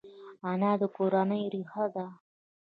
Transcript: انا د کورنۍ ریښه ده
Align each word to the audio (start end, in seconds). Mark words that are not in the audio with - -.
انا 0.49 0.71
د 0.81 0.83
کورنۍ 0.95 1.43
ریښه 1.53 1.85
ده 1.95 2.07